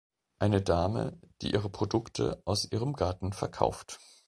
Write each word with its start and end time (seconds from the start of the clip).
Eine 0.39 0.63
Dame, 0.63 1.19
die 1.43 1.51
ihre 1.51 1.69
Produkte 1.69 2.41
aus 2.45 2.65
ihrem 2.71 2.93
Garten 2.93 3.33
verkauft. 3.33 3.99